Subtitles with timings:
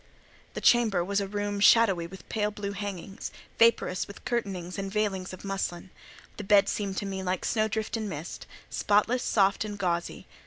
[0.55, 5.31] The chamber was a room shadowy with pale blue hangings, vaporous with curtainings and veilings
[5.31, 5.91] of muslin;
[6.37, 10.25] the bed seemed to me like snow drift and mist—spotless, soft, and gauzy.